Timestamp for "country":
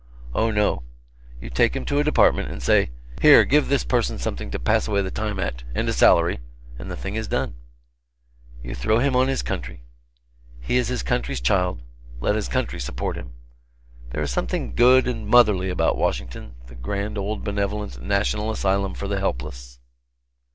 9.43-9.83, 12.47-12.79